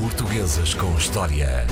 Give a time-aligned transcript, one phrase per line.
[0.00, 1.66] Portuguesas com História.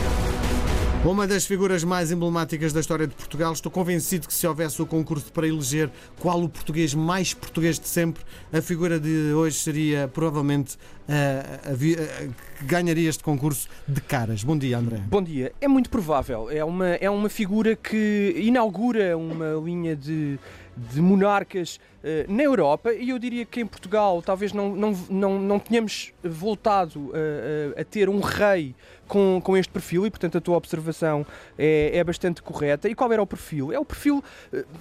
[1.04, 4.86] Uma das figuras mais emblemáticas da história de Portugal, estou convencido que se houvesse o
[4.86, 5.88] concurso para eleger
[6.18, 10.77] qual o português mais português de sempre, a figura de hoje seria provavelmente
[11.09, 14.43] a, a, que ganharia este concurso de caras.
[14.43, 15.00] Bom dia, André.
[15.09, 15.52] Bom dia.
[15.61, 16.50] É muito provável.
[16.50, 20.39] É uma, é uma figura que inaugura uma linha de
[20.77, 25.39] de monarcas uh, na Europa e eu diria que em Portugal talvez não, não, não,
[25.39, 28.75] não tenhamos voltado a, a, a ter um rei
[29.08, 31.25] com, com este perfil e, portanto, a tua observação
[31.57, 32.88] é, é bastante correta.
[32.88, 33.73] E qual era o perfil?
[33.73, 34.23] É o perfil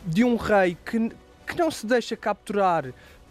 [0.05, 1.11] de um rei que,
[1.47, 2.85] que não se deixa capturar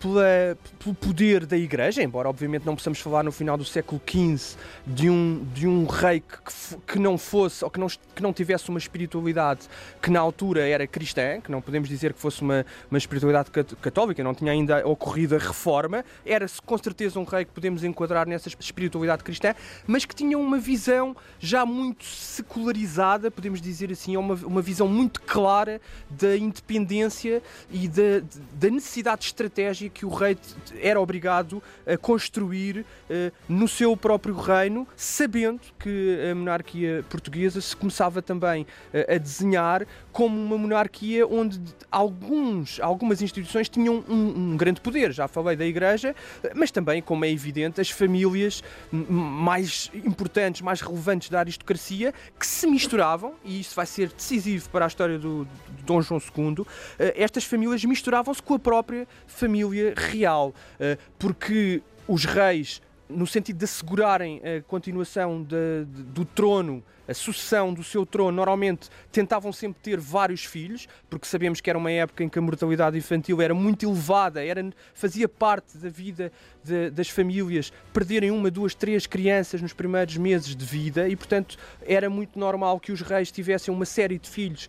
[0.04, 4.58] pela, pelo poder da Igreja, embora obviamente não possamos falar no final do século XV
[4.86, 8.68] de um, de um rei que, que não fosse ou que não, que não tivesse
[8.68, 9.62] uma espiritualidade
[10.02, 13.50] que na altura era cristã, que não podemos dizer que fosse uma, uma espiritualidade
[13.80, 18.28] católica, não tinha ainda ocorrido a reforma, era com certeza um rei que podemos enquadrar
[18.28, 19.54] nessa espiritualidade cristã,
[19.86, 25.22] mas que tinha uma visão já muito secularizada, podemos dizer assim, uma, uma visão muito
[25.22, 28.20] clara da independência e da,
[28.52, 30.36] da necessidade estratégica que o rei
[30.80, 37.74] era obrigado a construir uh, no seu próprio reino, sabendo que a monarquia portuguesa se
[37.76, 44.56] começava também uh, a desenhar como uma monarquia onde alguns, algumas instituições tinham um, um,
[44.56, 45.12] grande poder.
[45.12, 46.14] Já falei da Igreja,
[46.54, 52.66] mas também, como é evidente, as famílias mais importantes, mais relevantes da aristocracia que se
[52.66, 56.66] misturavam, e isso vai ser decisivo para a história do, do Dom João II.
[56.98, 63.58] Eh, estas famílias misturavam-se com a própria família real, eh, porque os reis, no sentido
[63.58, 69.52] de assegurarem a continuação de, de, do trono, a sucessão do seu trono, normalmente tentavam
[69.52, 73.42] sempre ter vários filhos, porque sabemos que era uma época em que a mortalidade infantil
[73.42, 74.64] era muito elevada, era,
[74.94, 80.56] fazia parte da vida de, das famílias perderem uma, duas, três crianças nos primeiros meses
[80.56, 84.68] de vida e, portanto, era muito normal que os reis tivessem uma série de filhos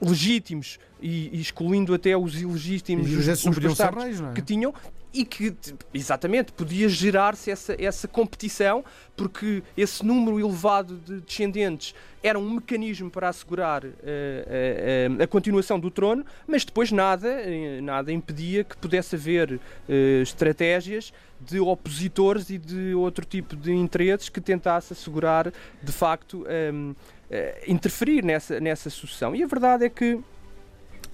[0.00, 4.32] legítimos e, e, excluindo até os ilegítimos e os, os, os reis, é?
[4.34, 4.74] que tinham
[5.14, 5.54] e que
[5.92, 8.82] exatamente podia gerar-se essa, essa competição
[9.14, 15.26] porque esse número elevado de descendentes era um mecanismo para assegurar uh, uh, uh, a
[15.26, 17.28] continuação do trono, mas depois nada,
[17.82, 19.60] nada impedia que pudesse haver
[20.22, 25.52] estratégias de opositores e de outro tipo de interesses que tentasse assegurar
[25.82, 26.94] de facto um,
[27.66, 29.34] interferir nessa, nessa sucessão.
[29.34, 30.20] E a verdade é que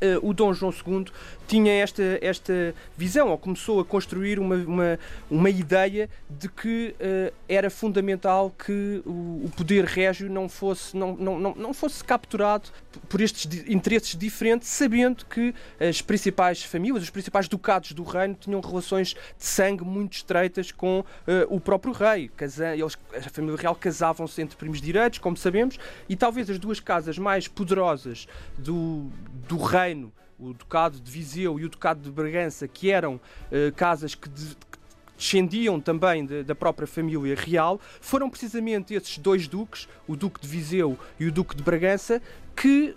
[0.03, 1.07] uh, o Dom João II
[1.47, 4.99] tinha esta, esta visão, ou começou a construir uma, uma,
[5.31, 11.17] uma ideia de que uh, era fundamental que o, o, poder régio não fosse, não,
[11.17, 12.69] não, não, não fosse capturado
[13.09, 18.61] por estes interesses diferentes, sabendo que as principais famílias, os principais ducados do reino tinham
[18.61, 21.05] relações de sangue muito estreitas com uh,
[21.49, 22.31] o próprio rei.
[22.39, 25.79] Eles, a família real casavam-se entre primos direitos, como sabemos,
[26.09, 28.29] e talvez as duas casas mais poderosas
[28.59, 29.11] do,
[29.49, 29.57] do
[29.89, 34.29] reino o Ducado de Viseu e o Ducado de Bragança, que eram uh, casas que,
[34.29, 34.79] de, que
[35.17, 40.47] descendiam também de, da própria família real, foram precisamente esses dois duques, o Duque de
[40.47, 42.23] Viseu e o Duque de Bragança,
[42.55, 42.95] que,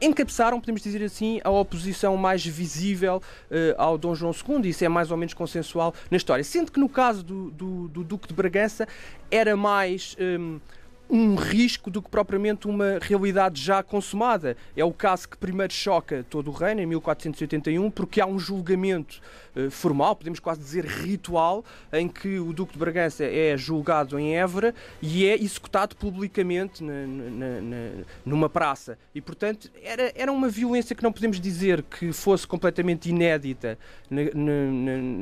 [0.00, 4.88] encabeçaram, podemos dizer assim, a oposição mais visível uh, ao Dom João II, isso é
[4.88, 6.44] mais ou menos consensual na história.
[6.44, 8.86] Sendo que no caso do, do, do Duque de Bragança
[9.30, 10.16] era mais.
[10.18, 10.60] Um,
[11.08, 14.56] um risco do que propriamente uma realidade já consumada.
[14.76, 19.20] É o caso que primeiro choca todo o reino, em 1481, porque há um julgamento
[19.56, 24.36] uh, formal, podemos quase dizer ritual, em que o Duque de Bragança é julgado em
[24.36, 27.76] Évora e é executado publicamente na, na, na,
[28.24, 28.98] numa praça.
[29.14, 33.78] E, portanto, era, era uma violência que não podemos dizer que fosse completamente inédita
[34.10, 34.22] na,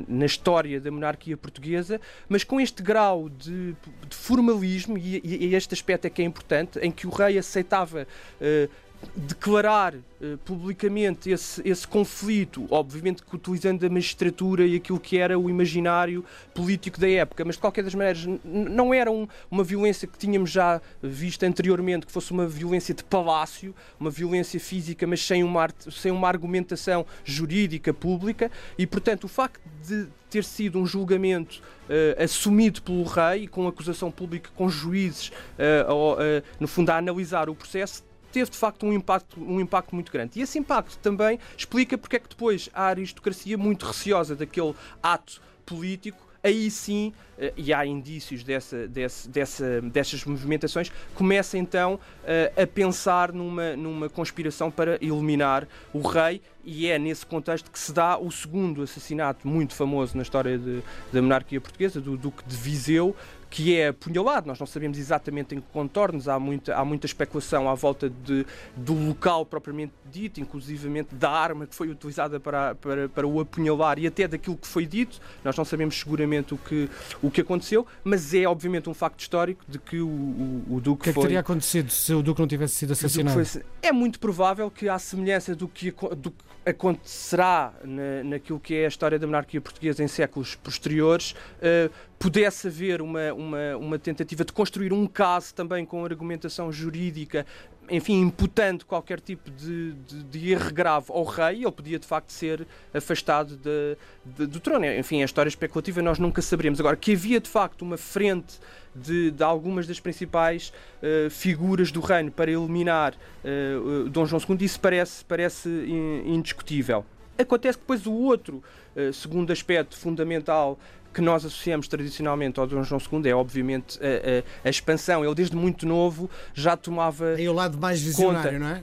[0.08, 3.72] na história da monarquia portuguesa, mas com este grau de,
[4.08, 7.38] de formalismo e, e, e este aspecto é que é importante, em que o rei
[7.38, 8.06] aceitava
[8.40, 8.70] uh,
[9.14, 15.38] declarar uh, publicamente esse, esse conflito, obviamente que utilizando a magistratura e aquilo que era
[15.38, 16.24] o imaginário
[16.54, 20.50] político da época, mas de qualquer das maneiras não era um, uma violência que tínhamos
[20.50, 25.68] já visto anteriormente, que fosse uma violência de palácio, uma violência física, mas sem uma,
[25.90, 32.22] sem uma argumentação jurídica pública, e portanto o facto de ter sido um julgamento uh,
[32.22, 38.04] assumido pelo rei, com acusação pública, com juízes, uh, no fundo, a analisar o processo,
[38.36, 40.38] teve de facto um impacto, um impacto muito grande.
[40.38, 45.40] E esse impacto também explica porque é que depois a aristocracia, muito receosa daquele ato
[45.64, 52.52] político, aí sim, eh, e há indícios dessa, dessa, dessa, dessas movimentações, começa então eh,
[52.62, 57.90] a pensar numa, numa conspiração para eliminar o rei, e é nesse contexto que se
[57.90, 62.54] dá o segundo assassinato muito famoso na história de, da monarquia portuguesa, do Duque de
[62.54, 63.16] Viseu,
[63.56, 64.46] que é apunhalado.
[64.46, 68.44] Nós não sabemos exatamente em que contornos, há muita, há muita especulação à volta de,
[68.76, 73.98] do local propriamente dito, inclusivamente da arma que foi utilizada para, para, para o apunhalar
[73.98, 75.18] e até daquilo que foi dito.
[75.42, 76.90] Nós não sabemos seguramente o que,
[77.22, 81.00] o que aconteceu, mas é obviamente um facto histórico de que o, o, o Duque
[81.00, 81.22] O que é que foi...
[81.22, 83.42] teria acontecido se o Duque não tivesse sido assassinado?
[83.42, 88.74] Foi- é muito provável que, à semelhança do que, do que acontecerá na, naquilo que
[88.74, 91.88] é a história da monarquia portuguesa em séculos posteriores, eh,
[92.18, 97.44] pudesse haver uma, uma, uma tentativa de construir um caso também com argumentação jurídica,
[97.88, 102.30] enfim, imputando qualquer tipo de, de, de erro grave ao rei, ele podia de facto
[102.32, 104.84] ser afastado de- de- do trono.
[104.86, 106.80] Enfim, a história especulativa nós nunca saberemos.
[106.80, 108.58] Agora, que havia de facto uma frente
[108.94, 110.72] de, de algumas das principais
[111.02, 113.14] eh, figuras do reino para eliminar
[113.44, 113.76] eh,
[114.10, 117.04] Dom João II, isso parece, parece in- indiscutível.
[117.38, 118.64] Acontece que depois o outro
[118.96, 120.76] eh, segundo aspecto fundamental
[121.16, 125.24] que nós associamos tradicionalmente ao Dom João II é obviamente a, a- a expansão.
[125.24, 128.58] Ele desde muito novo já tomava É o lado mais visionário, Conta.
[128.58, 128.82] não é?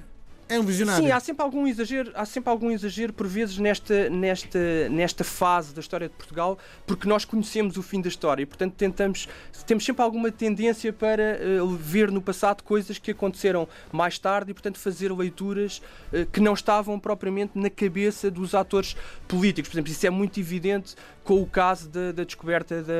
[0.50, 1.04] É um visionário.
[1.06, 4.60] Sim, há sempre algum exagero, há sempre algum exagero por vezes nesta, nesta,
[4.90, 8.74] nesta fase da história de Portugal, porque nós conhecemos o fim da história e, portanto,
[8.74, 9.28] tentamos,
[9.66, 11.40] temos sempre alguma tendência para eh,
[11.80, 15.82] ver no passado coisas que aconteceram mais tarde e, portanto, fazer leituras
[16.12, 18.98] eh, que não estavam propriamente na cabeça dos atores
[19.28, 19.70] políticos.
[19.70, 22.94] Por exemplo, isso é muito evidente com o caso da, da descoberta da,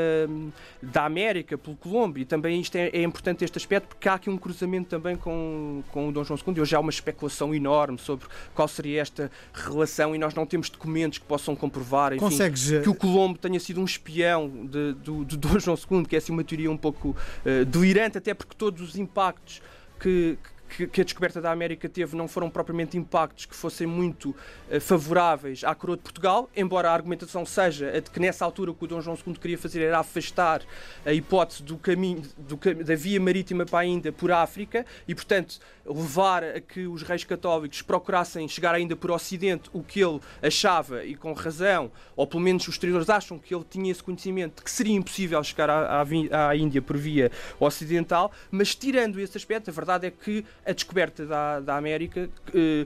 [0.82, 4.30] da América pelo Colombo e também isto é, é importante este aspecto porque há aqui
[4.30, 7.98] um cruzamento também com, com o Dom João II e hoje há uma especulação enorme
[7.98, 8.26] sobre
[8.56, 12.72] qual seria esta relação e nós não temos documentos que possam comprovar enfim, Consegues.
[12.72, 16.16] eh, que o Colombo tenha sido um espião de, do, do Dom João II, que
[16.16, 17.16] é assim uma teoria um pouco
[17.46, 19.62] eh, delirante, até porque todos os impactos
[20.00, 20.38] que,
[20.76, 24.36] que, que a descoberta da América teve não foram propriamente impactos que fossem muito
[24.70, 28.72] eh, favoráveis à coroa de Portugal, embora a argumentação seja a de que nessa altura
[28.72, 30.62] o que o Dom João II queria fazer era afastar
[31.06, 35.60] a hipótese do caminho do da via marítima para a Índia por África e, portanto,
[35.86, 41.04] levar a que os reis católicos procurassem chegar ainda por Ocidente, o que ele achava,
[41.04, 44.64] e com razão, ou pelo menos os historiadores acham que ele tinha esse conhecimento de
[44.64, 46.04] que seria impossível chegar à, à
[46.50, 51.26] à Índia por via ocidental, mas tirando esse aspecto, a verdade é que a descoberta
[51.26, 52.86] da, da América, eh,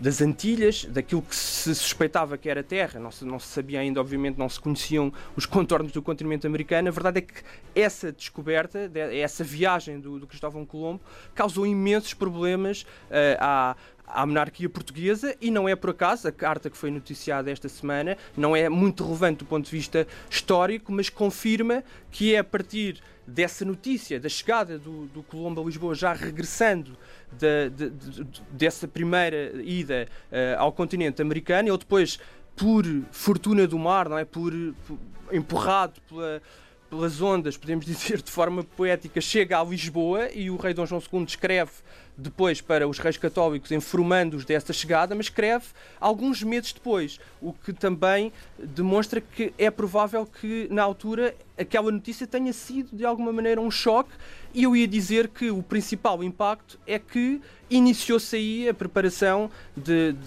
[0.00, 4.00] das Antilhas, daquilo que se suspeitava que era terra, não se, não se sabia ainda,
[4.00, 7.34] obviamente, não se conheciam os contornos do continente americano, a verdade é que
[7.74, 11.00] essa descoberta, de- essa viagem do, do Cristóvão Colombo,
[11.34, 13.76] causou imensos problemas eh, à,
[14.06, 18.16] à monarquia portuguesa e não é por acaso, a carta que foi noticiada esta semana
[18.36, 23.00] não é muito relevante do ponto de vista histórico, mas confirma que é a partir
[23.26, 26.96] dessa notícia, da chegada do, do Colombo a Lisboa, já regressando
[27.32, 32.20] de- de- de- dessa primeira ida eh, ao continente americano, ele depois,
[32.54, 34.24] por fortuna do mar, não é?
[34.24, 34.52] por,
[34.86, 34.98] por-
[35.32, 36.40] empurrado pela
[36.88, 41.02] pelas ondas, podemos dizer de forma poética, chega a Lisboa e o rei Dom João
[41.12, 41.72] II escreve
[42.16, 45.66] depois para os reis católicos, informando-os desta chegada, mas escreve
[46.00, 52.26] alguns meses depois, o que também demonstra que é provável que, na altura, aquela notícia
[52.26, 54.10] tenha sido, de alguma maneira, um choque.
[54.54, 60.12] E eu ia dizer que o principal impacto é que iniciou-se aí a preparação de-
[60.12, 60.18] de-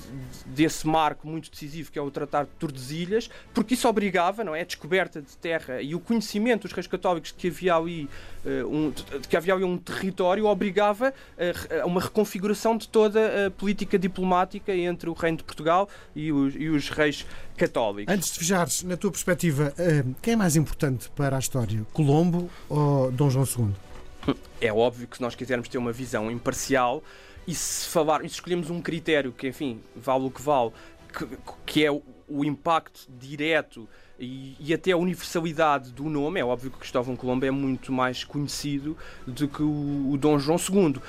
[0.46, 4.62] desse marco muito decisivo que é o Tratado de Tordesilhas, porque isso obrigava, não é,
[4.62, 8.10] a descoberta de terra e o conhecimento dos reis católicos que havia ali
[8.46, 8.92] eh, um,
[9.28, 14.76] que havia ali um território obrigava a, a uma reconfiguração de toda a política diplomática
[14.76, 17.26] entre o reino de Portugal e os, e os reis
[17.58, 18.14] católicos.
[18.14, 21.86] Antes de fechares, na tua perspectiva, eh, quem é mais importante para a história?
[21.94, 24.36] Colombo ou Dom João II?
[24.62, 27.04] É óbvio que se nós quisermos ter uma visão imparcial
[27.48, 30.72] e se falar, e se escolhemos um critério que, enfim, vale o que vale,
[31.12, 31.28] que,
[31.66, 33.88] que é o, o impacto direto
[34.20, 38.24] e, e até a universalidade do nome, é óbvio que Cristóvão Colombo é muito mais
[38.24, 41.02] conhecido do que o, o Dom João II.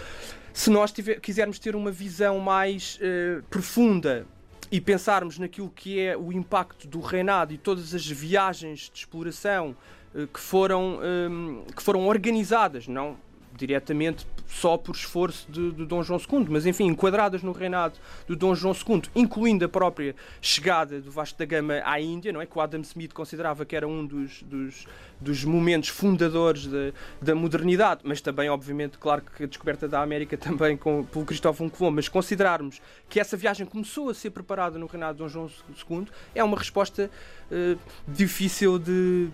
[0.52, 4.26] Se nós tiver- quisermos ter uma visão mais eh, profunda
[4.70, 9.76] e pensarmos naquilo que é o impacto do reinado e todas as viagens de exploração
[10.14, 10.98] eh, que foram,
[11.30, 13.16] hum, que foram organizadas, não
[13.56, 17.94] diretamente só por esforço de, de Dom João II, mas enfim, enquadradas no reinado
[18.28, 22.40] de Dom João II, incluindo a própria chegada do Vasco da Gama à Índia, não
[22.40, 22.46] é?
[22.46, 24.86] que o Adam Smith considerava que era um dos, dos,
[25.20, 26.92] dos momentos fundadores da,
[27.22, 31.68] da modernidade, mas também, obviamente, claro que a descoberta da América também com, pelo Cristóvão
[31.68, 35.50] Colombo, mas considerarmos que essa viagem começou a ser preparada no reinado de Dom João
[35.90, 37.08] II, é uma resposta
[37.50, 37.76] eh,
[38.06, 39.28] difícil de.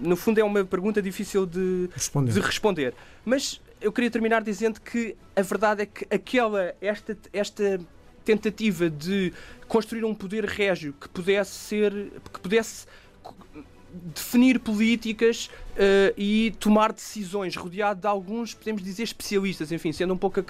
[0.00, 2.32] No fundo, é uma pergunta difícil de, Responder.
[2.32, 2.94] de responder.
[3.24, 7.80] Mas eu queria terminar dizendo que a verdade é que aquela, esta, esta
[8.24, 9.32] tentativa de
[9.68, 11.92] construir um poder régio que pudesse ser,
[12.32, 12.86] que pudesse
[13.92, 20.16] definir políticas uh, e tomar decisões rodeado de alguns, podemos dizer, especialistas, enfim, sendo um
[20.16, 20.40] pouco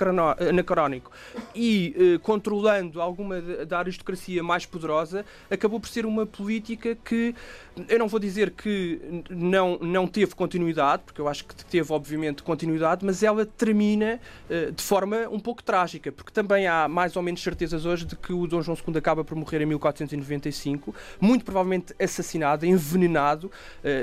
[0.49, 1.11] anacrónico
[1.55, 7.35] e uh, controlando alguma da aristocracia mais poderosa, acabou por ser uma política que
[7.88, 12.43] eu não vou dizer que não, não teve continuidade, porque eu acho que teve, obviamente,
[12.43, 17.23] continuidade, mas ela termina uh, de forma um pouco trágica, porque também há mais ou
[17.23, 21.45] menos certezas hoje de que o Dom João II acaba por morrer em 1495, muito
[21.45, 23.50] provavelmente assassinado, envenenado uh,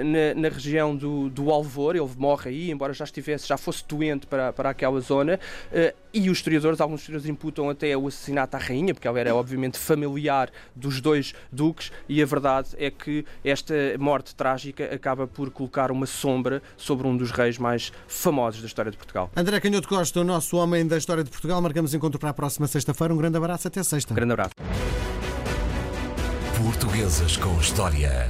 [0.04, 1.96] na, na, região do, do Alvor.
[1.96, 5.40] Ele morre aí, embora já estivesse, já fosse doente para, para aquela zona.
[5.72, 9.34] Uh, e os historiadores, alguns historiadores imputam até o assassinato à rainha, porque ela era
[9.34, 15.50] obviamente familiar dos dois duques, e a verdade é que esta morte trágica acaba por
[15.50, 19.32] colocar uma sombra sobre um dos reis mais famosos da história de Portugal.
[19.36, 22.68] André Canhoto Costa, o nosso homem da história de Portugal, marcamos encontro para a próxima
[22.68, 23.12] sexta-feira.
[23.12, 24.14] Um grande abraço, até sexta.
[24.14, 24.52] Um grande abraço.
[26.58, 28.30] Portuguesas com História.